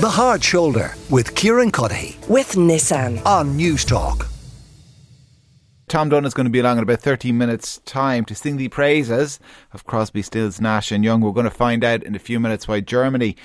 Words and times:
The 0.00 0.08
Hard 0.08 0.42
Shoulder 0.42 0.94
with 1.10 1.34
Kieran 1.34 1.70
Cuddihy 1.70 2.26
with 2.26 2.52
Nissan 2.52 3.22
on 3.26 3.58
Newstalk. 3.58 4.26
Tom 5.88 6.08
Dunn 6.08 6.24
is 6.24 6.32
going 6.32 6.46
to 6.46 6.50
be 6.50 6.60
along 6.60 6.78
in 6.78 6.82
about 6.84 7.02
13 7.02 7.36
minutes' 7.36 7.82
time 7.84 8.24
to 8.24 8.34
sing 8.34 8.56
the 8.56 8.68
praises 8.68 9.38
of 9.74 9.84
Crosby, 9.84 10.22
Stills, 10.22 10.58
Nash 10.58 10.90
and 10.90 11.04
Young. 11.04 11.20
We're 11.20 11.32
going 11.32 11.44
to 11.44 11.50
find 11.50 11.84
out 11.84 12.02
in 12.02 12.14
a 12.14 12.18
few 12.18 12.40
minutes 12.40 12.66
why 12.66 12.80
Germany 12.80 13.36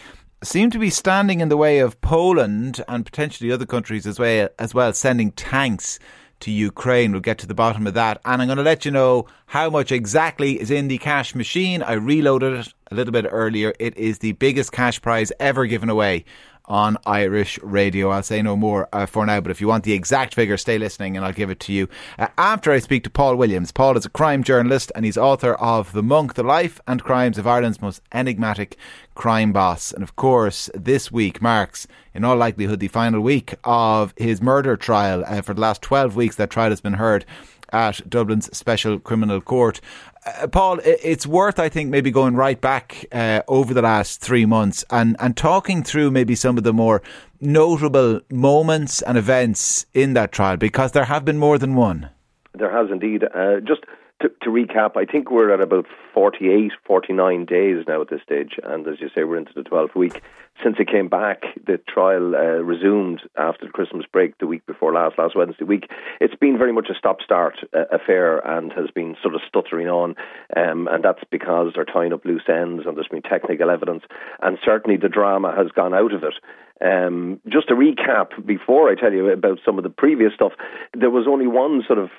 seem 0.46 0.70
to 0.70 0.80
be 0.80 0.90
standing 0.90 1.42
in 1.42 1.50
the 1.50 1.58
way 1.58 1.80
of 1.80 2.00
Poland 2.00 2.82
and 2.88 3.06
potentially 3.06 3.52
other 3.52 3.66
countries 3.66 4.08
as 4.08 4.18
well, 4.18 4.48
as 4.58 4.74
well 4.74 4.94
sending 4.94 5.34
tanks 5.34 6.00
to 6.42 6.52
Ukraine. 6.52 7.12
We'll 7.12 7.22
get 7.22 7.38
to 7.40 7.48
the 7.48 7.54
bottom 7.54 7.88
of 7.88 7.94
that. 7.94 8.22
And 8.26 8.42
I'm 8.42 8.48
going 8.48 8.58
to 8.58 8.64
let 8.64 8.86
you 8.86 8.92
know 8.92 9.28
how 9.48 9.70
much 9.70 9.92
exactly 9.92 10.60
is 10.60 10.72
in 10.72 10.88
the 10.88 10.98
cash 10.98 11.36
machine. 11.36 11.82
I 11.82 11.94
reloaded 11.94 12.54
it 12.54 12.74
a 12.92 12.96
little 12.96 13.12
bit 13.12 13.26
earlier. 13.30 13.74
It 13.80 13.98
is 13.98 14.20
the 14.20 14.34
biggest 14.34 14.72
cash 14.72 15.02
prize 15.02 15.32
ever 15.40 15.66
given 15.66 15.90
away 15.90 16.26
on 16.68 16.98
Irish 17.06 17.60
radio. 17.62 18.10
I'll 18.10 18.24
say 18.24 18.42
no 18.42 18.56
more 18.56 18.88
uh, 18.92 19.06
for 19.06 19.26
now, 19.26 19.42
but 19.42 19.52
if 19.52 19.62
you 19.62 19.68
want 19.68 19.84
the 19.84 19.94
exact 19.94 20.34
figure, 20.34 20.58
stay 20.58 20.78
listening 20.78 21.16
and 21.16 21.26
I'll 21.26 21.34
give 21.34 21.50
it 21.50 21.60
to 21.62 21.74
you 21.74 21.88
uh, 22.18 22.28
after 22.38 22.72
I 22.72 22.80
speak 22.80 23.04
to 23.04 23.10
Paul 23.10 23.36
Williams. 23.36 23.72
Paul 23.72 23.98
is 23.98 24.06
a 24.06 24.10
crime 24.10 24.44
journalist 24.44 24.92
and 24.96 25.06
he's 25.06 25.18
author 25.18 25.54
of 25.56 25.92
The 25.94 26.04
Monk, 26.04 26.34
The 26.34 26.44
Life 26.44 26.80
and 26.88 27.04
Crimes 27.04 27.38
of 27.38 27.48
Ireland's 27.48 27.82
Most 27.82 28.02
Enigmatic 28.12 28.78
Crime 29.14 29.54
Boss. 29.54 29.92
And 29.92 30.04
of 30.04 30.16
course, 30.16 30.70
this 30.74 31.12
week 31.12 31.42
marks, 31.42 31.88
in 32.14 32.24
all 32.24 32.38
likelihood, 32.38 32.80
the 32.80 32.88
final 32.88 33.22
week 33.22 33.56
of 33.64 34.14
his 34.18 34.42
murder 34.42 34.78
trial. 34.78 35.24
Uh, 35.28 35.42
for 35.42 35.54
the 35.54 35.62
last 35.62 35.82
12 35.82 36.16
weeks, 36.16 36.36
that 36.38 36.50
trial 36.50 36.70
has 36.70 36.82
been 36.82 36.94
heard 36.94 37.26
at 37.72 38.10
Dublin's 38.10 38.56
Special 38.56 39.00
Criminal 39.00 39.42
Court. 39.42 39.82
Uh, 40.26 40.48
Paul, 40.48 40.80
it's 40.84 41.28
worth, 41.28 41.60
I 41.60 41.70
think, 41.70 41.92
maybe 41.92 42.10
going 42.10 42.36
right 42.36 42.60
back 42.60 43.06
uh, 43.12 43.42
over 43.48 43.76
the 43.76 43.84
last 43.84 44.22
three 44.22 44.46
months 44.46 44.84
and, 44.90 45.16
and 45.20 45.38
talking 45.38 45.84
through 45.84 46.10
maybe 46.10 46.34
some 46.34 46.58
of 46.58 46.64
the 46.64 46.74
more 46.74 47.04
notable 47.40 48.22
moments 48.32 49.04
and 49.04 49.18
events 49.20 49.86
in 49.94 50.14
that 50.14 50.32
trial 50.32 50.58
because 50.58 50.94
there 50.94 51.06
have 51.06 51.26
been 51.26 51.38
more 51.38 51.60
than 51.60 51.76
one. 51.76 52.10
There 52.56 52.72
has 52.72 52.90
indeed. 52.90 53.24
Uh, 53.24 53.60
just 53.60 53.82
to, 54.22 54.30
to, 54.42 54.50
recap, 54.50 54.98
I 54.98 55.06
think 55.06 55.30
we're 55.30 55.54
at 55.54 55.62
about 55.62 55.86
48, 56.14 56.72
49 56.88 57.46
days 57.46 57.84
now 57.88 58.02
at 58.02 58.10
this 58.10 58.22
stage, 58.24 58.58
and 58.64 58.88
as 58.88 59.00
you 59.00 59.10
say, 59.14 59.26
we're 59.26 59.38
into 59.38 59.54
the 59.54 59.62
12th 59.62 59.94
week. 59.94 60.24
Since 60.64 60.78
it 60.80 60.88
came 60.88 61.10
back, 61.10 61.44
the 61.68 61.80
trial 61.88 62.34
uh, 62.34 62.64
resumed 62.64 63.22
after 63.38 63.66
the 63.66 63.72
Christmas 63.72 64.06
break 64.12 64.38
the 64.38 64.48
week 64.48 64.66
before 64.66 64.94
last, 64.94 65.18
last 65.18 65.36
Wednesday 65.36 65.66
week. 65.66 65.90
It's 66.22 66.36
been 66.36 66.58
very 66.58 66.72
much 66.72 66.88
a 66.90 66.96
stop 66.98 67.22
start 67.22 67.60
uh, 67.74 67.84
affair 67.92 68.40
and 68.40 68.72
has 68.74 68.90
been 68.90 69.16
sort 69.22 69.36
of 69.36 69.42
stuttering 69.48 69.90
on, 69.90 70.16
um, 70.56 70.88
and 70.90 71.04
that's 71.04 71.24
because 71.30 71.74
they're 71.76 71.84
tying 71.84 72.14
up 72.14 72.24
loose 72.24 72.48
ends 72.48 72.84
and 72.86 72.96
there's 72.96 73.10
been 73.10 73.22
technical 73.22 73.70
evidence, 73.70 74.04
and 74.42 74.58
certainly 74.64 74.98
the 74.98 75.10
drama 75.10 75.54
has 75.56 75.68
gone 75.76 75.94
out 75.94 76.14
of 76.14 76.24
it. 76.24 76.36
Um, 76.82 77.40
just 77.48 77.68
to 77.68 77.76
recap, 77.76 78.46
before 78.46 78.90
I 78.90 78.96
tell 78.96 79.14
you 79.14 79.30
about 79.30 79.60
some 79.66 79.78
of 79.78 79.84
the 79.84 79.90
previous 79.90 80.34
stuff, 80.34 80.54
there 80.98 81.10
was 81.10 81.28
only 81.28 81.48
one 81.48 81.84
sort 81.86 82.00
of 82.00 82.10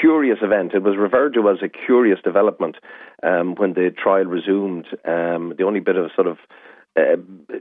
curious 0.00 0.38
event. 0.42 0.72
It 0.74 0.82
was 0.82 0.96
referred 0.96 1.34
to 1.34 1.48
as 1.50 1.58
a 1.62 1.68
curious 1.68 2.18
development 2.24 2.76
um, 3.22 3.54
when 3.56 3.74
the 3.74 3.90
trial 3.90 4.24
resumed. 4.24 4.86
Um, 5.04 5.54
the 5.56 5.64
only 5.64 5.80
bit 5.80 5.96
of 5.96 6.10
sort 6.14 6.26
of 6.26 6.38
uh, 6.98 7.16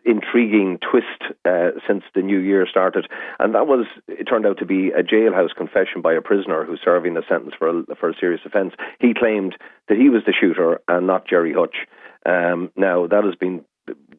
intriguing 0.06 0.80
twist 0.80 1.34
uh, 1.46 1.72
since 1.88 2.04
the 2.16 2.22
new 2.22 2.40
year 2.40 2.66
started, 2.70 3.08
and 3.40 3.54
that 3.56 3.68
was 3.68 3.86
it 4.08 4.26
turned 4.26 4.46
out 4.46 4.58
to 4.60 4.66
be 4.66 4.90
a 4.90 5.04
jailhouse 5.04 5.56
confession 5.56 6.02
by 6.02 6.14
a 6.14 6.22
prisoner 6.22 6.66
who's 6.66 6.82
serving 6.84 7.18
a 7.18 7.22
sentence 7.30 7.54
for 7.58 7.70
a, 7.70 7.96
for 8.00 8.10
a 8.10 8.16
serious 8.20 8.42
offence. 8.46 8.74
He 9.00 9.14
claimed 9.14 9.56
that 9.90 9.98
he 9.98 10.10
was 10.10 10.24
the 10.26 10.34
shooter 10.34 10.82
and 10.88 11.08
not 11.08 11.28
Gerry 11.28 11.54
Hutch. 11.54 11.76
Um, 12.26 12.72
now 12.76 13.08
that 13.08 13.24
has 13.24 13.36
been 13.36 13.64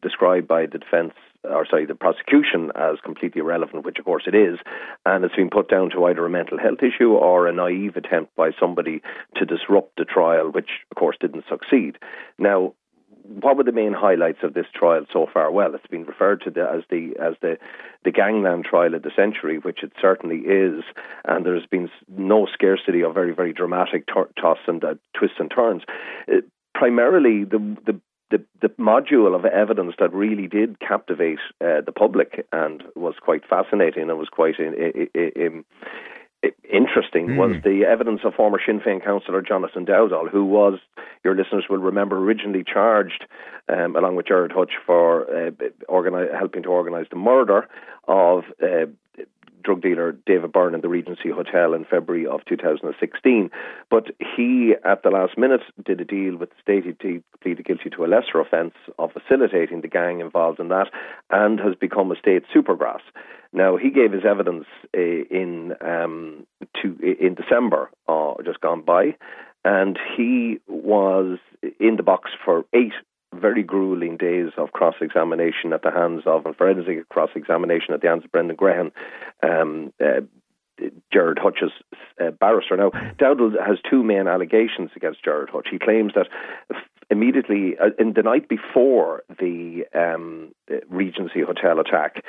described 0.01 0.47
by 0.47 0.65
the 0.65 0.77
defence 0.79 1.13
or 1.43 1.65
sorry, 1.69 1.85
the 1.85 1.95
prosecution 1.95 2.71
as 2.75 2.97
completely 3.03 3.39
irrelevant, 3.39 3.85
which 3.85 3.97
of 3.99 4.05
course 4.05 4.23
it 4.27 4.35
is, 4.35 4.59
and 5.05 5.23
it's 5.23 5.35
been 5.35 5.49
put 5.49 5.69
down 5.69 5.89
to 5.91 6.05
either 6.05 6.25
a 6.25 6.29
mental 6.29 6.57
health 6.57 6.79
issue 6.81 7.11
or 7.11 7.47
a 7.47 7.53
naive 7.53 7.95
attempt 7.95 8.35
by 8.35 8.49
somebody 8.59 9.01
to 9.35 9.45
disrupt 9.45 9.95
the 9.97 10.05
trial, 10.05 10.51
which 10.51 10.69
of 10.91 10.97
course 10.97 11.17
didn't 11.19 11.45
succeed. 11.49 11.97
Now, 12.37 12.73
what 13.41 13.57
were 13.57 13.63
the 13.63 13.71
main 13.71 13.93
highlights 13.93 14.39
of 14.43 14.53
this 14.53 14.65
trial 14.73 15.05
so 15.11 15.27
far? 15.31 15.51
Well, 15.51 15.75
it's 15.75 15.87
been 15.87 16.05
referred 16.05 16.41
to 16.41 16.51
the, 16.51 16.61
as 16.61 16.83
the 16.89 17.13
as 17.21 17.35
the 17.41 17.57
the 18.03 18.11
gangland 18.11 18.65
trial 18.65 18.95
of 18.95 19.03
the 19.03 19.11
century, 19.15 19.59
which 19.59 19.83
it 19.83 19.91
certainly 20.01 20.37
is, 20.37 20.83
and 21.25 21.45
there's 21.45 21.65
been 21.65 21.89
no 22.07 22.47
scarcity 22.51 23.03
of 23.03 23.13
very 23.13 23.33
very 23.33 23.53
dramatic 23.53 24.07
t- 24.07 24.41
toss 24.41 24.57
and 24.67 24.83
uh, 24.83 24.95
twists 25.17 25.37
and 25.39 25.51
turns. 25.55 25.83
Uh, 26.31 26.37
primarily, 26.73 27.43
the 27.43 27.59
the 27.85 27.99
the, 28.31 28.43
the 28.61 28.69
module 28.79 29.35
of 29.35 29.43
evidence 29.45 29.95
that 29.99 30.13
really 30.13 30.47
did 30.47 30.79
captivate 30.79 31.39
uh, 31.61 31.81
the 31.85 31.91
public 31.91 32.45
and 32.51 32.83
was 32.95 33.15
quite 33.21 33.41
fascinating 33.49 34.09
and 34.09 34.19
was 34.19 34.29
quite 34.29 34.59
in, 34.59 34.75
in, 34.75 35.31
in, 35.35 35.65
interesting 36.63 37.27
mm. 37.27 37.37
was 37.37 37.61
the 37.63 37.85
evidence 37.85 38.21
of 38.23 38.33
former 38.35 38.59
Sinn 38.65 38.79
Féin 38.79 39.03
councillor 39.03 39.41
Jonathan 39.41 39.85
Dowdall, 39.85 40.29
who 40.29 40.45
was, 40.45 40.79
your 41.23 41.35
listeners 41.35 41.65
will 41.69 41.79
remember, 41.79 42.17
originally 42.17 42.63
charged, 42.63 43.25
um, 43.67 43.95
along 43.95 44.15
with 44.15 44.27
Gerard 44.27 44.51
Hutch, 44.51 44.73
for 44.85 45.23
uh, 45.23 45.51
organi- 45.89 46.37
helping 46.37 46.63
to 46.63 46.69
organise 46.69 47.07
the 47.09 47.17
murder 47.17 47.67
of 48.07 48.45
uh, 48.63 48.85
drug 49.63 49.81
dealer 49.81 50.13
David 50.25 50.51
Byrne 50.51 50.75
in 50.75 50.81
the 50.81 50.89
Regency 50.89 51.29
Hotel 51.29 51.73
in 51.73 51.85
February 51.85 52.25
of 52.25 52.41
2016. 52.45 53.49
But 53.89 54.07
he, 54.35 54.73
at 54.85 55.03
the 55.03 55.09
last 55.09 55.37
minute, 55.37 55.61
did 55.83 56.01
a 56.01 56.05
deal 56.05 56.37
with 56.37 56.49
the 56.49 56.55
state. 56.61 56.83
He 57.01 57.21
pleaded 57.41 57.65
guilty 57.65 57.89
to 57.89 58.05
a 58.05 58.07
lesser 58.07 58.39
offence 58.39 58.73
of 58.97 59.11
facilitating 59.11 59.81
the 59.81 59.87
gang 59.87 60.19
involved 60.19 60.59
in 60.59 60.69
that 60.69 60.87
and 61.29 61.59
has 61.59 61.75
become 61.75 62.11
a 62.11 62.15
state 62.15 62.43
supergrass. 62.55 63.01
Now, 63.51 63.77
he 63.77 63.89
gave 63.89 64.11
his 64.11 64.25
evidence 64.25 64.65
uh, 64.95 64.99
in 64.99 65.73
um, 65.81 66.45
to, 66.81 66.97
in 67.01 67.35
December, 67.35 67.89
uh, 68.07 68.33
just 68.45 68.61
gone 68.61 68.81
by, 68.81 69.15
and 69.65 69.97
he 70.15 70.59
was 70.67 71.39
in 71.79 71.95
the 71.97 72.03
box 72.03 72.31
for 72.45 72.65
eight 72.73 72.93
very 73.33 73.63
grueling 73.63 74.17
days 74.17 74.51
of 74.57 74.71
cross 74.71 74.95
examination 75.01 75.73
at 75.73 75.83
the 75.83 75.91
hands 75.91 76.23
of, 76.25 76.45
and 76.45 76.55
forensic 76.55 77.07
cross 77.09 77.29
examination 77.35 77.93
at 77.93 78.01
the 78.01 78.07
hands 78.07 78.25
of 78.25 78.31
Brendan 78.31 78.57
Grehan, 78.57 78.91
um, 79.43 79.93
uh, 80.03 80.21
Gerard 81.11 81.39
Hutch's 81.41 81.71
uh, 82.21 82.31
barrister. 82.31 82.77
Now, 82.77 82.91
Dowdall 83.19 83.53
has 83.65 83.77
two 83.89 84.03
main 84.03 84.27
allegations 84.27 84.91
against 84.95 85.23
Gerard 85.23 85.49
Hutch. 85.51 85.67
He 85.69 85.79
claims 85.79 86.13
that 86.15 86.27
immediately, 87.09 87.75
uh, 87.77 87.89
in 87.99 88.13
the 88.13 88.23
night 88.23 88.47
before 88.47 89.23
the 89.27 89.83
um, 89.93 90.53
Regency 90.89 91.41
Hotel 91.41 91.79
attack, 91.79 92.23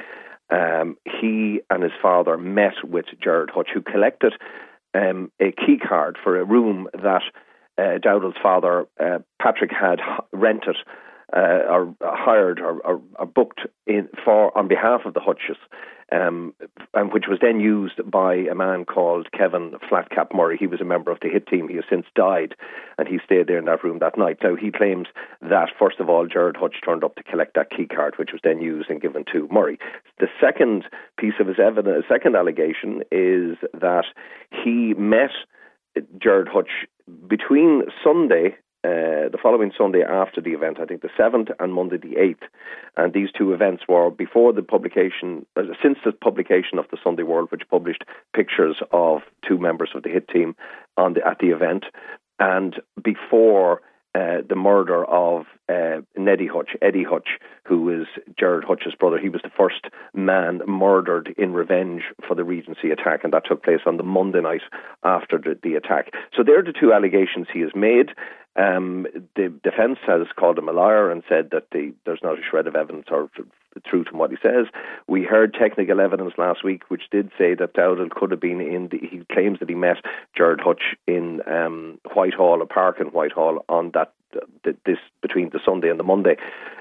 um, 0.51 0.97
he 1.05 1.61
and 1.71 1.83
his 1.83 1.93
father 2.03 2.37
met 2.37 2.75
with 2.83 3.07
Gerard 3.23 3.51
Hutch, 3.55 3.69
who 3.73 3.83
collected 3.83 4.35
um, 4.95 5.31
a 5.41 5.53
key 5.53 5.79
card 5.79 6.19
for 6.23 6.39
a 6.39 6.45
room 6.45 6.89
that 6.93 7.23
uh, 7.81 7.99
Dowdall's 7.99 8.35
father, 8.43 8.87
uh, 8.99 9.19
Patrick, 9.41 9.71
had 9.73 10.01
rented 10.33 10.77
uh, 11.35 11.63
or 11.69 11.95
hired 12.03 12.61
or, 12.61 12.81
or, 12.81 13.01
or, 13.19 13.27
booked 13.27 13.61
in 13.87 14.09
for 14.25 14.57
on 14.59 14.67
behalf 14.67 15.03
of 15.05 15.15
the 15.15 15.21
Hutches, 15.21 15.57
um, 16.11 16.55
and 16.93 17.13
which 17.13 17.27
was 17.29 17.39
then 17.41 17.61
used 17.61 18.01
by 18.11 18.35
a 18.35 18.55
man 18.55 18.85
called 18.85 19.29
Kevin 19.31 19.75
Flatcap 19.89 20.35
Murray. 20.35 20.57
He 20.59 20.67
was 20.67 20.81
a 20.81 20.85
member 20.85 21.13
of 21.13 21.19
the 21.23 21.29
hit 21.29 21.47
team. 21.47 21.69
He 21.69 21.77
has 21.77 21.85
since 21.89 22.07
died, 22.17 22.57
and 22.99 23.07
he 23.07 23.19
stayed 23.25 23.47
there 23.47 23.59
in 23.59 23.67
that 23.67 23.85
room 23.85 24.01
that 24.01 24.19
night. 24.19 24.39
Now 24.43 24.57
he 24.57 24.73
claims 24.73 25.07
that 25.41 25.69
first 25.79 26.01
of 26.01 26.09
all, 26.09 26.27
Gerard 26.27 26.57
Hutch 26.59 26.77
turned 26.85 27.05
up 27.05 27.15
to 27.15 27.23
collect 27.23 27.55
that 27.55 27.71
key 27.71 27.87
card, 27.87 28.15
which 28.19 28.33
was 28.33 28.41
then 28.43 28.61
used 28.61 28.91
and 28.91 29.01
given 29.01 29.25
to 29.33 29.49
Murray. 29.53 29.79
The 30.19 30.29
second 30.41 30.85
piece 31.17 31.35
of 31.39 31.47
his 31.47 31.61
evidence, 31.61 32.07
second 32.09 32.35
allegation, 32.35 33.03
is 33.13 33.57
that 33.73 34.05
he 34.65 34.95
met. 34.95 35.31
Gerard 36.23 36.49
Hutch 36.49 36.87
between 37.29 37.83
Sunday, 38.05 38.57
uh, 38.83 39.29
the 39.29 39.39
following 39.43 39.73
Sunday 39.77 40.03
after 40.03 40.41
the 40.41 40.51
event, 40.51 40.79
I 40.81 40.87
think 40.87 41.03
the 41.03 41.11
7th 41.19 41.51
and 41.59 41.75
Monday 41.75 41.99
the 41.99 42.17
8th. 42.17 42.49
And 42.97 43.13
these 43.13 43.29
two 43.37 43.53
events 43.53 43.83
were 43.89 44.11
before 44.11 44.53
the 44.53 44.63
publication, 44.63 45.45
uh, 45.57 45.63
since 45.83 45.99
the 46.05 46.13
publication 46.13 46.79
of 46.79 46.87
the 46.91 46.99
Sunday 47.03 47.23
World, 47.23 47.51
which 47.51 47.69
published 47.71 48.05
pictures 48.35 48.77
of 48.93 49.21
two 49.47 49.59
members 49.59 49.91
of 49.95 50.03
the 50.03 50.09
hit 50.09 50.29
team 50.29 50.57
on 50.97 51.15
the, 51.15 51.27
at 51.27 51.39
the 51.41 51.49
event, 51.49 51.85
and 52.39 52.77
before 53.03 53.83
uh, 54.15 54.39
the 54.49 54.57
murder 54.57 55.05
of 55.05 55.47
uh, 55.69 56.01
Neddy 56.17 56.47
Hutch, 56.47 56.71
Eddie 56.83 57.05
Hutch, 57.05 57.29
who 57.65 58.01
is 58.01 58.07
Gerard 58.39 58.65
Hutch's 58.65 58.95
brother. 58.99 59.19
He 59.19 59.29
was 59.29 59.43
the 59.43 59.51
first 59.57 59.87
man 60.15 60.63
murdered 60.67 61.33
in 61.39 61.53
revenge 61.53 62.03
for 62.27 62.35
the 62.35 62.45
Regency 62.45 62.91
attack, 62.91 63.21
and 63.23 63.33
that 63.33 63.45
took 63.47 63.63
place 63.63 63.81
on 63.87 63.97
the 63.97 64.03
Monday 64.03 64.41
night 64.41 64.63
after 65.05 65.39
the, 65.39 65.59
the 65.63 65.75
attack. 65.75 66.11
So, 66.37 66.43
there 66.43 66.59
are 66.59 66.65
the 66.65 66.75
two 66.79 66.93
allegations 66.93 67.47
he 67.53 67.61
has 67.61 67.71
made. 67.75 68.11
Um, 68.57 69.07
the 69.37 69.53
defence 69.63 69.99
has 70.07 70.27
called 70.37 70.59
him 70.59 70.69
a 70.69 70.73
liar 70.73 71.11
and 71.11 71.23
said 71.29 71.51
that 71.53 71.71
the, 71.71 71.95
there's 72.05 72.23
not 72.23 72.39
a 72.39 72.43
shred 72.43 72.67
of 72.67 72.75
evidence 72.75 73.07
or 73.11 73.31
truth 73.87 74.09
in 74.13 74.19
what 74.19 74.31
he 74.31 74.37
says. 74.43 74.67
We 75.07 75.23
heard 75.23 75.55
technical 75.55 76.01
evidence 76.01 76.35
last 76.37 76.65
week 76.65 76.83
which 76.89 77.11
did 77.11 77.31
say 77.39 77.55
that 77.55 77.75
Dowdall 77.75 78.11
could 78.11 78.31
have 78.31 78.41
been 78.41 78.61
in. 78.61 78.89
The, 78.89 78.99
he 78.99 79.25
claims 79.33 79.61
that 79.61 79.69
he 79.69 79.75
met 79.75 79.99
Gerard 80.37 80.61
Hutch 80.61 80.97
in 81.07 81.41
um, 81.47 82.01
Whitehall, 82.15 82.63
a 82.63 82.67
park 82.67 83.01
in 83.01 83.09
Whitehall, 83.09 83.65
on 83.69 83.93
that 83.95 84.13
this 84.85 84.99
between 85.23 85.51
the 85.51 85.61
Sunday 85.65 85.91
and 85.91 85.99
the 85.99 86.05
Monday. 86.05 86.37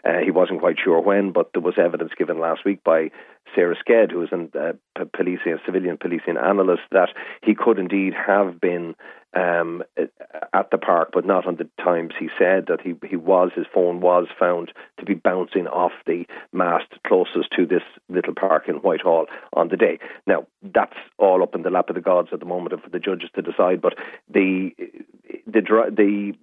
Uh, 0.06 0.20
he 0.24 0.32
wasn't 0.32 0.60
quite 0.60 0.78
sure 0.84 1.00
when, 1.02 1.32
but 1.32 1.52
there 1.54 1.62
was 1.62 1.76
evidence 1.78 2.12
given 2.18 2.40
last 2.40 2.64
week 2.64 2.84
by 2.84 3.10
Sarah 3.56 3.76
Sked, 3.76 4.12
who 4.12 4.24
is 4.24 4.30
a 4.32 4.60
uh, 4.60 4.74
a 5.02 5.58
civilian 5.66 5.98
policing 5.98 6.38
analyst, 6.38 6.84
that 6.92 7.10
he 7.44 7.56
could 7.56 7.80
indeed 7.80 8.14
have 8.14 8.60
been 8.60 8.96
um, 9.36 9.84
at 10.54 10.72
the 10.72 10.78
park, 10.78 11.10
but 11.14 11.26
not 11.26 11.46
on 11.46 11.58
the 11.58 11.70
times 11.84 12.14
he 12.20 12.30
said 12.38 12.66
that 12.68 12.82
he, 12.82 12.94
he 13.08 13.16
was, 13.16 13.52
his 13.56 13.66
phone 13.74 14.02
was 14.02 14.28
found 14.40 14.72
to 14.98 15.06
be 15.06 15.14
bouncing 15.14 15.68
off 15.68 15.92
the 16.08 16.26
mast 16.52 16.88
closest 17.06 17.52
to 17.56 17.66
this 17.66 17.84
little 18.10 18.34
park 18.34 18.68
in 18.68 18.76
Whitehall 18.76 19.28
on 19.54 19.68
the 19.70 19.78
day. 19.78 20.00
Now, 20.26 20.48
that's 20.64 20.98
all 21.18 21.44
up 21.44 21.54
in 21.54 21.62
the 21.62 21.70
lap 21.70 21.90
of 21.90 21.96
the 21.96 22.02
gods 22.02 22.30
at 22.32 22.40
the 22.40 22.46
moment 22.46 22.82
for 22.82 22.90
the 22.90 23.00
judges 23.00 23.30
to 23.36 23.42
decide, 23.42 23.82
but 23.82 23.94
the, 24.32 24.72
the, 25.46 25.62
the 25.62 26.34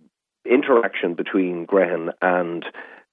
interaction 0.45 1.15
between 1.15 1.67
Grehan 1.67 2.11
and 2.23 2.65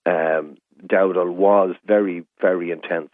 um, 0.05 0.57
Dowdall 0.85 1.33
was 1.33 1.75
very, 1.85 2.25
very 2.41 2.71
intense. 2.71 3.11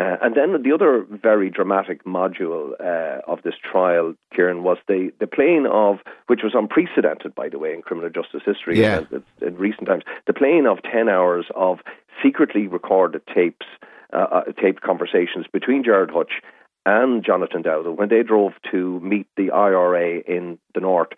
Uh, 0.00 0.16
and 0.22 0.36
then 0.36 0.62
the 0.62 0.72
other 0.72 1.04
very 1.10 1.50
dramatic 1.50 2.04
module 2.04 2.70
uh, 2.80 3.20
of 3.26 3.42
this 3.42 3.54
trial, 3.60 4.14
Kieran, 4.32 4.62
was 4.62 4.78
the, 4.86 5.10
the 5.18 5.26
playing 5.26 5.66
of, 5.66 5.96
which 6.28 6.40
was 6.44 6.52
unprecedented, 6.54 7.34
by 7.34 7.48
the 7.48 7.58
way, 7.58 7.74
in 7.74 7.82
criminal 7.82 8.08
justice 8.08 8.42
history 8.46 8.80
yeah. 8.80 9.00
in, 9.10 9.24
in, 9.44 9.56
recent 9.56 9.88
times, 9.88 10.04
the 10.28 10.32
playing 10.32 10.66
of 10.68 10.78
10 10.82 11.08
hours 11.08 11.46
of 11.56 11.78
secretly 12.22 12.68
recorded 12.68 13.22
tapes, 13.34 13.66
uh, 14.12 14.26
uh 14.30 14.44
taped 14.62 14.82
conversations 14.82 15.46
between 15.52 15.82
Gerard 15.82 16.12
Hutch 16.12 16.42
and 16.86 17.24
Jonathan 17.24 17.64
Dowdall 17.64 17.96
when 17.96 18.08
they 18.08 18.22
drove 18.22 18.52
to 18.70 19.00
meet 19.00 19.26
the 19.36 19.50
IRA 19.50 20.20
in 20.20 20.58
the 20.74 20.80
north. 20.80 21.08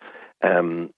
Um, 0.43 0.91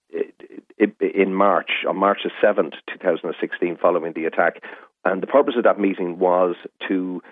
in 0.78 1.34
March, 1.34 1.70
on 1.86 1.98
March 1.98 2.20
the 2.24 2.30
7th, 2.42 2.72
2016, 2.90 3.76
following 3.76 4.14
the 4.14 4.24
attack. 4.24 4.62
And 5.04 5.22
the 5.22 5.26
purpose 5.26 5.54
of 5.56 5.64
that 5.64 5.78
meeting 5.78 6.18
was 6.18 6.56
to 6.88 7.22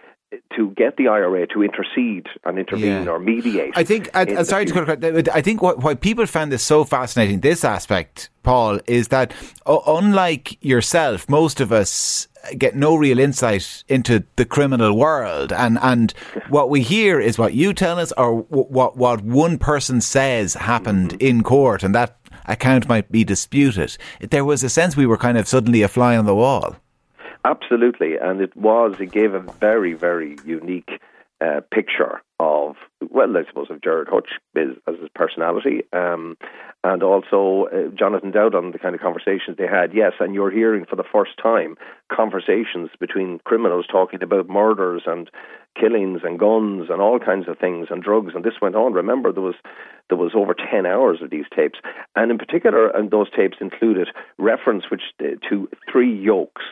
to 0.56 0.70
get 0.70 0.96
the 0.96 1.08
IRA 1.08 1.46
to 1.49 1.62
intercede 1.62 2.26
and 2.44 2.58
intervene 2.58 3.05
yeah. 3.05 3.11
or 3.11 3.19
mediate. 3.19 3.73
I 3.76 3.84
think. 3.84 4.11
I, 4.14 4.43
sorry 4.43 4.67
to 4.67 4.73
cut. 4.73 5.29
I 5.29 5.40
think 5.43 5.62
what, 5.62 5.79
why 5.82 5.94
people 5.94 6.26
found 6.26 6.52
this 6.52 6.62
so 6.62 6.84
fascinating, 6.84 7.40
this 7.40 7.64
aspect, 7.64 8.31
Paul, 8.43 8.81
is 8.87 9.08
that 9.08 9.32
uh, 9.67 9.79
unlike 9.87 10.62
yourself, 10.64 11.29
most 11.29 11.61
of 11.61 11.73
us 11.73 12.29
get 12.58 12.75
no 12.75 12.96
real 12.96 13.19
insight 13.19 13.84
into 13.88 14.25
the 14.37 14.44
criminal 14.44 14.96
world, 14.96 15.52
and 15.52 15.79
and 15.82 16.12
what 16.49 16.70
we 16.70 16.82
hear 16.82 17.20
is 17.20 17.38
what 17.38 17.55
you 17.55 17.73
tell 17.73 17.99
us, 17.99 18.12
or 18.12 18.43
what 18.43 18.96
what 18.96 19.23
one 19.23 19.58
person 19.58 20.00
says 20.00 20.55
happened 20.55 21.11
mm-hmm. 21.11 21.26
in 21.26 21.43
court, 21.43 21.82
and 21.82 21.94
that 21.94 22.17
account 22.46 22.88
might 22.88 23.11
be 23.11 23.25
disputed. 23.25 23.96
There 24.20 24.44
was 24.44 24.62
a 24.62 24.69
sense 24.69 24.96
we 24.96 25.06
were 25.06 25.19
kind 25.19 25.38
of 25.38 25.46
suddenly 25.46 25.82
a 25.82 25.88
fly 25.88 26.17
on 26.17 26.26
the 26.26 26.35
wall. 26.35 26.76
Absolutely, 27.44 28.16
and 28.16 28.40
it 28.40 28.56
was. 28.56 28.94
It 29.00 29.12
gave 29.12 29.34
a 29.34 29.40
very, 29.40 29.94
very 29.94 30.36
unique 30.44 30.90
uh, 31.40 31.60
picture 31.72 32.22
of, 32.38 32.76
well, 33.10 33.36
I 33.36 33.44
suppose 33.48 33.68
of 33.70 33.82
Gerard 33.82 34.08
Hutch 34.08 34.28
as, 34.56 34.76
his 34.86 35.08
personality, 35.14 35.82
um, 35.92 36.36
and 36.84 37.02
also 37.02 37.68
uh, 37.72 37.88
Jonathan 37.96 38.30
Dowd 38.30 38.54
on 38.54 38.70
the 38.70 38.78
kind 38.78 38.94
of 38.94 39.00
conversations 39.00 39.56
they 39.56 39.66
had. 39.66 39.92
Yes, 39.92 40.12
and 40.20 40.34
you're 40.34 40.50
hearing 40.52 40.84
for 40.84 40.94
the 40.96 41.04
first 41.10 41.32
time 41.42 41.76
conversations 42.12 42.90
between 43.00 43.40
criminals 43.44 43.86
talking 43.90 44.22
about 44.22 44.48
murders 44.48 45.02
and 45.06 45.30
killings 45.78 46.20
and 46.22 46.38
guns 46.38 46.88
and 46.90 47.00
all 47.00 47.18
kinds 47.18 47.48
of 47.48 47.58
things 47.58 47.88
and 47.90 48.02
drugs, 48.02 48.34
and 48.34 48.44
this 48.44 48.60
went 48.60 48.76
on. 48.76 48.92
Remember, 48.92 49.32
there 49.32 49.42
was 49.42 49.56
there 50.08 50.18
was 50.18 50.32
over 50.34 50.54
10 50.54 50.84
hours 50.84 51.22
of 51.22 51.30
these 51.30 51.46
tapes. 51.56 51.78
And 52.14 52.30
in 52.30 52.38
particular, 52.38 52.88
and 52.88 53.10
those 53.10 53.30
tapes 53.30 53.56
included 53.60 54.08
reference 54.38 54.84
which 54.90 55.02
uh, 55.20 55.36
to 55.48 55.68
three 55.90 56.14
yokes. 56.14 56.62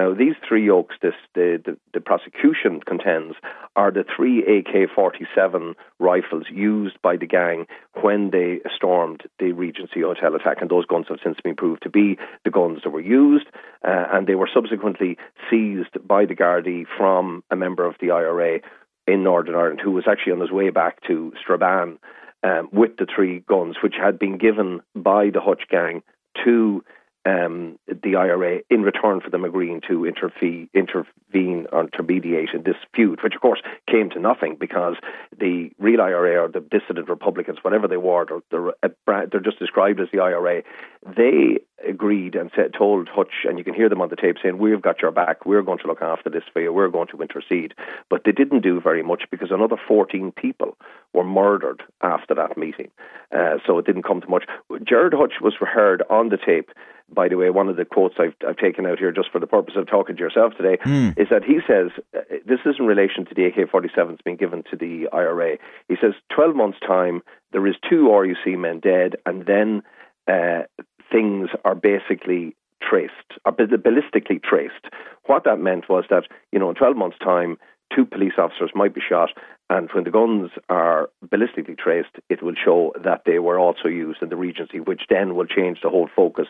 Now, 0.00 0.14
these 0.14 0.36
three 0.48 0.64
yokes, 0.64 0.94
the, 1.02 1.12
the, 1.34 1.76
the 1.92 2.00
prosecution 2.00 2.80
contends, 2.80 3.34
are 3.76 3.90
the 3.90 4.02
three 4.16 4.40
AK 4.40 4.88
47 4.94 5.74
rifles 5.98 6.44
used 6.50 6.96
by 7.02 7.18
the 7.18 7.26
gang 7.26 7.66
when 8.00 8.30
they 8.30 8.60
stormed 8.74 9.24
the 9.38 9.52
Regency 9.52 10.00
Hotel 10.00 10.34
attack. 10.34 10.62
And 10.62 10.70
those 10.70 10.86
guns 10.86 11.04
have 11.10 11.18
since 11.22 11.36
been 11.44 11.54
proved 11.54 11.82
to 11.82 11.90
be 11.90 12.16
the 12.46 12.50
guns 12.50 12.78
that 12.82 12.90
were 12.90 13.02
used. 13.02 13.48
Uh, 13.86 14.06
and 14.10 14.26
they 14.26 14.36
were 14.36 14.48
subsequently 14.54 15.18
seized 15.50 15.94
by 16.08 16.24
the 16.24 16.34
Gardaí 16.34 16.86
from 16.96 17.44
a 17.50 17.56
member 17.56 17.84
of 17.84 17.96
the 18.00 18.10
IRA 18.10 18.60
in 19.06 19.22
Northern 19.22 19.54
Ireland 19.54 19.82
who 19.84 19.90
was 19.90 20.04
actually 20.10 20.32
on 20.32 20.40
his 20.40 20.50
way 20.50 20.70
back 20.70 21.02
to 21.08 21.34
Strabane 21.42 21.98
um, 22.42 22.70
with 22.72 22.96
the 22.96 23.06
three 23.14 23.40
guns, 23.40 23.76
which 23.82 23.96
had 24.02 24.18
been 24.18 24.38
given 24.38 24.80
by 24.94 25.28
the 25.28 25.42
Hutch 25.42 25.64
gang 25.70 26.02
to 26.46 26.82
um, 27.26 27.78
the 27.86 28.16
IRA 28.16 28.60
in 28.70 28.82
return 28.82 29.20
for 29.20 29.30
them 29.30 29.44
agreeing 29.44 29.82
to 29.88 30.06
interfere, 30.06 30.66
intervene 30.72 31.66
or 31.72 31.82
intermediate 31.82 32.50
in 32.54 32.62
this 32.62 32.76
feud, 32.94 33.22
which 33.22 33.34
of 33.34 33.40
course 33.40 33.60
came 33.86 34.10
to 34.10 34.18
nothing 34.18 34.56
because 34.58 34.96
the 35.38 35.70
real 35.78 36.00
IRA 36.00 36.42
or 36.42 36.48
the 36.48 36.60
dissident 36.60 37.08
Republicans, 37.08 37.58
whatever 37.62 37.88
they 37.88 37.96
were, 37.96 38.26
they're, 38.50 38.72
they're, 39.06 39.26
they're 39.26 39.40
just 39.40 39.58
described 39.58 40.00
as 40.00 40.08
the 40.12 40.20
IRA. 40.20 40.62
They 41.04 41.58
agreed 41.88 42.34
and 42.34 42.50
said, 42.54 42.72
told 42.76 43.08
Hutch, 43.08 43.44
and 43.44 43.58
you 43.58 43.64
can 43.64 43.74
hear 43.74 43.88
them 43.88 44.00
on 44.00 44.08
the 44.08 44.16
tape 44.16 44.36
saying, 44.42 44.58
"We've 44.58 44.82
got 44.82 45.00
your 45.00 45.10
back. 45.10 45.46
We're 45.46 45.62
going 45.62 45.78
to 45.78 45.86
look 45.86 46.02
after 46.02 46.30
this 46.30 46.44
for 46.52 46.60
you. 46.60 46.72
We're 46.72 46.88
going 46.88 47.08
to 47.08 47.20
intercede." 47.20 47.74
But 48.08 48.22
they 48.24 48.32
didn't 48.32 48.62
do 48.62 48.80
very 48.80 49.02
much 49.02 49.24
because 49.30 49.50
another 49.50 49.76
14 49.88 50.32
people 50.32 50.76
were 51.12 51.24
murdered 51.24 51.82
after 52.02 52.34
that 52.34 52.56
meeting. 52.56 52.90
Uh, 53.32 53.58
so 53.66 53.78
it 53.78 53.86
didn't 53.86 54.04
come 54.04 54.20
to 54.20 54.28
much. 54.28 54.44
Gerard 54.84 55.14
Hutch 55.14 55.34
was 55.40 55.54
heard 55.60 56.02
on 56.10 56.28
the 56.28 56.38
tape. 56.38 56.70
By 57.12 57.28
the 57.28 57.36
way, 57.36 57.50
one 57.50 57.68
of 57.68 57.76
the 57.76 57.84
quotes 57.84 58.14
I've, 58.20 58.34
I've 58.46 58.56
taken 58.56 58.86
out 58.86 59.00
here 59.00 59.10
just 59.10 59.32
for 59.32 59.40
the 59.40 59.46
purpose 59.46 59.74
of 59.76 59.88
talking 59.88 60.16
to 60.16 60.22
yourself 60.22 60.52
today 60.56 60.76
mm. 60.84 61.18
is 61.18 61.26
that 61.30 61.42
he 61.42 61.58
says, 61.66 61.90
uh, 62.16 62.20
this 62.46 62.60
is 62.64 62.76
in 62.78 62.86
relation 62.86 63.24
to 63.26 63.34
the 63.34 63.46
AK 63.46 63.68
47s 63.68 64.22
being 64.24 64.36
given 64.36 64.62
to 64.70 64.76
the 64.76 65.08
IRA. 65.12 65.56
He 65.88 65.96
says, 66.00 66.12
12 66.32 66.54
months' 66.54 66.78
time, 66.86 67.22
there 67.50 67.66
is 67.66 67.74
two 67.88 68.08
RUC 68.08 68.56
men 68.56 68.78
dead, 68.78 69.16
and 69.26 69.44
then 69.44 69.82
uh, 70.28 70.62
things 71.10 71.50
are 71.64 71.74
basically 71.74 72.56
traced, 72.82 73.12
or 73.44 73.52
ballistically 73.52 74.42
traced. 74.42 74.86
What 75.26 75.44
that 75.44 75.58
meant 75.58 75.88
was 75.88 76.04
that, 76.10 76.24
you 76.52 76.58
know, 76.58 76.70
in 76.70 76.74
12 76.74 76.96
months' 76.96 77.18
time, 77.18 77.58
two 77.94 78.04
police 78.04 78.34
officers 78.38 78.70
might 78.74 78.94
be 78.94 79.00
shot, 79.06 79.30
and 79.68 79.88
when 79.92 80.04
the 80.04 80.10
guns 80.10 80.50
are 80.68 81.10
ballistically 81.26 81.78
traced, 81.78 82.16
it 82.28 82.42
will 82.42 82.54
show 82.54 82.92
that 83.02 83.22
they 83.26 83.38
were 83.38 83.58
also 83.58 83.88
used 83.88 84.22
in 84.22 84.28
the 84.28 84.36
Regency, 84.36 84.80
which 84.80 85.02
then 85.08 85.34
will 85.34 85.46
change 85.46 85.78
the 85.82 85.90
whole 85.90 86.08
focus 86.14 86.46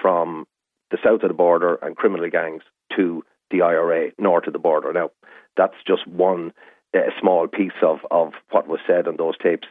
from 0.00 0.46
the 0.90 0.98
south 1.04 1.22
of 1.22 1.28
the 1.28 1.34
border 1.34 1.76
and 1.82 1.96
criminal 1.96 2.28
gangs 2.30 2.62
to 2.96 3.24
the 3.50 3.62
IRA 3.62 4.10
north 4.18 4.46
of 4.46 4.52
the 4.52 4.58
border. 4.58 4.92
Now, 4.92 5.10
that's 5.56 5.74
just 5.86 6.06
one 6.06 6.52
a 6.94 7.10
small 7.20 7.46
piece 7.48 7.72
of, 7.82 7.98
of 8.10 8.32
what 8.50 8.68
was 8.68 8.80
said 8.86 9.08
on 9.08 9.16
those 9.16 9.36
tapes. 9.38 9.66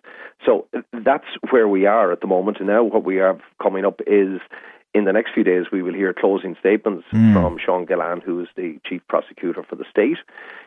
So 0.46 0.68
that's 0.92 1.26
where 1.50 1.68
we 1.68 1.86
are 1.86 2.12
at 2.12 2.22
the 2.22 2.28
moment. 2.28 2.58
And 2.60 2.68
now 2.68 2.84
what 2.84 3.04
we 3.04 3.18
have 3.18 3.40
coming 3.62 3.86
up 3.86 4.02
is 4.06 4.40
in 4.94 5.06
the 5.06 5.14
next 5.14 5.34
few 5.34 5.44
days, 5.44 5.66
we 5.72 5.82
will 5.82 5.94
hear 5.94 6.14
closing 6.14 6.56
statements 6.60 7.06
mm. 7.12 7.34
from 7.34 7.58
Sean 7.58 7.88
Gillane, 7.88 8.22
who 8.22 8.40
is 8.42 8.48
the 8.56 8.80
chief 8.86 9.02
prosecutor 9.08 9.64
for 9.68 9.76
the 9.76 9.86
state. 9.90 10.18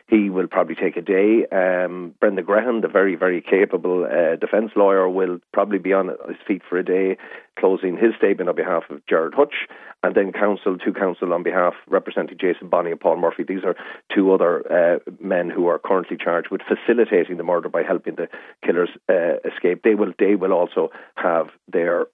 He 0.07 0.29
will 0.29 0.47
probably 0.47 0.75
take 0.75 0.97
a 0.97 1.01
day. 1.01 1.45
Um, 1.51 2.13
Brendan 2.19 2.45
Grehan, 2.45 2.81
the 2.81 2.89
very, 2.89 3.15
very 3.15 3.41
capable 3.41 4.05
uh, 4.05 4.35
defence 4.35 4.71
lawyer, 4.75 5.07
will 5.07 5.39
probably 5.53 5.79
be 5.79 5.93
on 5.93 6.09
his 6.27 6.37
feet 6.45 6.61
for 6.67 6.77
a 6.77 6.83
day, 6.83 7.17
closing 7.57 7.95
his 7.95 8.15
statement 8.17 8.49
on 8.49 8.55
behalf 8.55 8.83
of 8.89 9.05
Gerard 9.07 9.33
Hutch, 9.33 9.55
and 10.03 10.13
then 10.13 10.33
counsel, 10.33 10.77
two 10.77 10.93
counsel 10.93 11.33
on 11.33 11.43
behalf 11.43 11.73
representing 11.87 12.37
Jason 12.37 12.67
Bonney 12.67 12.91
and 12.91 12.99
Paul 12.99 13.17
Murphy. 13.17 13.43
These 13.43 13.63
are 13.63 13.75
two 14.13 14.33
other 14.33 14.61
uh, 14.71 14.99
men 15.21 15.49
who 15.49 15.67
are 15.67 15.79
currently 15.79 16.17
charged 16.17 16.49
with 16.51 16.61
facilitating 16.61 17.37
the 17.37 17.43
murder 17.43 17.69
by 17.69 17.83
helping 17.83 18.15
the 18.15 18.27
killers 18.65 18.89
uh, 19.09 19.37
escape. 19.49 19.83
They 19.83 19.95
will, 19.95 20.13
they 20.19 20.35
will 20.35 20.53
also 20.53 20.91
have 21.15 21.47
their 21.71 22.07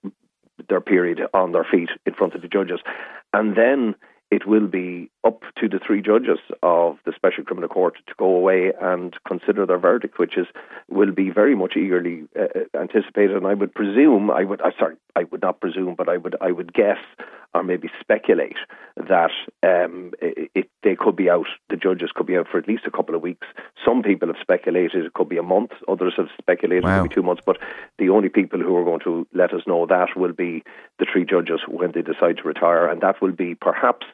their 0.68 0.80
period 0.80 1.20
on 1.32 1.52
their 1.52 1.66
feet 1.70 1.90
in 2.06 2.14
front 2.14 2.34
of 2.34 2.42
the 2.42 2.48
judges. 2.48 2.80
And 3.32 3.56
then 3.56 3.94
it 4.30 4.46
will 4.46 4.66
be 4.66 5.10
up 5.22 5.42
to 5.60 5.68
the 5.68 5.78
three 5.84 6.02
judges 6.02 6.38
of 6.62 6.96
the 7.04 7.12
Special 7.14 7.44
Criminal 7.44 7.68
Court 7.68 7.94
to 8.06 8.14
go 8.18 8.26
away 8.26 8.72
and 8.80 9.14
consider 9.28 9.66
their 9.66 9.78
verdict, 9.78 10.18
which 10.18 10.36
is 10.36 10.46
will 10.88 11.12
be 11.12 11.30
very 11.30 11.54
much 11.54 11.74
eagerly 11.76 12.24
uh, 12.38 12.78
anticipated. 12.78 13.36
And 13.36 13.46
I 13.46 13.54
would 13.54 13.74
presume, 13.74 14.30
I 14.30 14.44
would, 14.44 14.60
uh, 14.60 14.70
sorry, 14.78 14.96
I 15.14 15.24
would 15.24 15.42
not 15.42 15.60
presume, 15.60 15.94
but 15.96 16.08
I 16.08 16.16
would, 16.16 16.36
I 16.40 16.50
would 16.50 16.72
guess 16.72 16.98
or 17.54 17.62
maybe 17.62 17.88
speculate 18.00 18.56
that 18.96 19.30
um, 19.62 20.12
it, 20.20 20.50
it, 20.54 20.70
they 20.82 20.96
could 20.96 21.16
be 21.16 21.30
out, 21.30 21.46
the 21.68 21.76
judges 21.76 22.10
could 22.14 22.26
be 22.26 22.36
out 22.36 22.46
for 22.50 22.58
at 22.58 22.68
least 22.68 22.84
a 22.86 22.90
couple 22.90 23.14
of 23.14 23.22
weeks. 23.22 23.46
Some 23.84 24.02
people 24.02 24.28
have 24.28 24.36
speculated 24.40 25.04
it 25.04 25.14
could 25.14 25.28
be 25.28 25.38
a 25.38 25.42
month, 25.42 25.70
others 25.88 26.14
have 26.16 26.28
speculated 26.38 26.84
wow. 26.84 26.98
it 26.98 27.02
could 27.02 27.08
be 27.10 27.14
two 27.14 27.22
months, 27.22 27.42
but 27.44 27.58
the 27.98 28.08
only 28.08 28.28
people 28.28 28.60
who 28.60 28.76
are 28.76 28.84
going 28.84 29.00
to 29.00 29.26
let 29.32 29.52
us 29.52 29.62
know 29.66 29.86
that 29.86 30.16
will 30.16 30.32
be 30.32 30.62
the 30.98 31.06
three 31.10 31.24
judges 31.24 31.60
when 31.68 31.92
they 31.92 32.02
decide 32.02 32.36
to 32.38 32.42
retire, 32.44 32.88
and 32.88 33.00
that 33.00 33.20
will 33.22 33.32
be 33.32 33.54
perhaps 33.54 34.06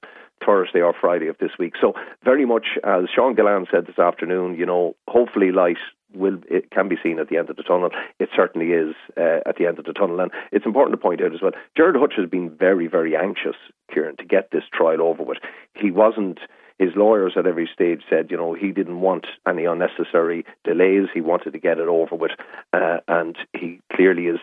Thursday 0.44 0.80
or 0.80 0.94
Friday 0.98 1.28
of 1.28 1.36
this 1.38 1.52
week. 1.58 1.74
So 1.80 1.94
very 2.24 2.46
much, 2.46 2.66
as 2.84 3.04
Sean 3.14 3.36
Gillane 3.36 3.66
said 3.70 3.86
this 3.86 3.98
afternoon, 3.98 4.56
you 4.56 4.66
know, 4.66 4.96
hopefully 5.08 5.52
light 5.52 5.76
will 6.14 6.38
it 6.48 6.70
can 6.70 6.88
be 6.88 6.96
seen 7.02 7.18
at 7.18 7.28
the 7.28 7.36
end 7.36 7.50
of 7.50 7.56
the 7.56 7.62
tunnel. 7.62 7.90
It 8.18 8.28
certainly 8.34 8.72
is 8.72 8.94
uh, 9.16 9.40
at 9.46 9.56
the 9.56 9.66
end 9.66 9.78
of 9.78 9.84
the 9.84 9.92
tunnel, 9.92 10.20
and 10.20 10.30
it's 10.52 10.66
important 10.66 10.92
to 10.92 11.02
point 11.02 11.22
out 11.22 11.34
as 11.34 11.42
well. 11.42 11.52
Gerard 11.76 11.96
Hutch 11.96 12.14
has 12.16 12.28
been 12.28 12.50
very, 12.50 12.86
very 12.86 13.16
anxious, 13.16 13.56
Kieran, 13.92 14.16
to 14.16 14.24
get 14.24 14.50
this 14.50 14.64
trial 14.72 15.02
over 15.02 15.22
with. 15.22 15.38
He 15.74 15.90
wasn't. 15.90 16.38
His 16.78 16.96
lawyers 16.96 17.34
at 17.36 17.46
every 17.46 17.68
stage 17.70 18.00
said, 18.08 18.30
you 18.30 18.38
know, 18.38 18.54
he 18.54 18.72
didn't 18.72 19.02
want 19.02 19.26
any 19.46 19.66
unnecessary 19.66 20.46
delays. 20.64 21.08
He 21.12 21.20
wanted 21.20 21.52
to 21.52 21.58
get 21.58 21.76
it 21.76 21.88
over 21.88 22.16
with, 22.16 22.30
uh, 22.72 23.00
and 23.06 23.36
he 23.52 23.82
clearly 23.94 24.28
is. 24.28 24.38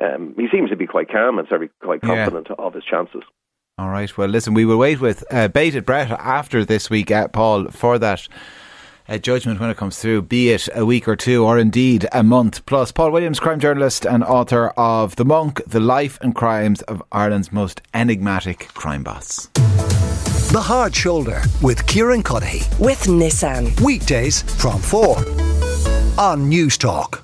Um, 0.00 0.32
he 0.36 0.46
seems 0.52 0.70
to 0.70 0.76
be 0.76 0.86
quite 0.86 1.10
calm 1.10 1.40
and 1.40 1.48
very 1.48 1.68
quite 1.82 2.00
confident 2.00 2.46
yeah. 2.48 2.64
of 2.64 2.74
his 2.74 2.84
chances. 2.84 3.24
All 3.76 3.88
right. 3.88 4.16
Well, 4.16 4.28
listen, 4.28 4.54
we 4.54 4.64
will 4.64 4.76
wait 4.76 5.00
with 5.00 5.24
uh, 5.32 5.48
bated 5.48 5.84
breath 5.84 6.12
after 6.12 6.64
this 6.64 6.90
week, 6.90 7.10
uh, 7.10 7.26
Paul, 7.26 7.70
for 7.70 7.98
that 7.98 8.28
uh, 9.10 9.18
judgment 9.18 9.60
when 9.60 9.70
it 9.70 9.76
comes 9.76 9.98
through, 9.98 10.22
be 10.22 10.50
it 10.50 10.68
a 10.74 10.86
week 10.86 11.08
or 11.08 11.16
two 11.16 11.44
or 11.44 11.58
indeed 11.58 12.06
a 12.12 12.22
month. 12.22 12.64
Plus, 12.64 12.92
Paul 12.92 13.10
Williams, 13.10 13.40
crime 13.40 13.60
journalist 13.60 14.06
and 14.06 14.24
author 14.24 14.68
of 14.76 15.16
The 15.16 15.24
Monk, 15.24 15.60
The 15.66 15.80
Life 15.80 16.18
and 16.22 16.34
Crimes 16.34 16.82
of 16.82 17.02
Ireland's 17.12 17.52
Most 17.52 17.82
Enigmatic 17.92 18.68
Crime 18.74 19.02
Boss. 19.02 19.48
The 20.52 20.60
Hard 20.60 20.94
Shoulder 20.94 21.42
with 21.62 21.86
Kieran 21.86 22.22
Cuddihy. 22.22 22.78
With 22.78 23.04
Nissan. 23.04 23.78
Weekdays 23.80 24.42
from 24.42 24.80
4 24.80 25.18
on 26.18 26.50
Newstalk. 26.50 27.20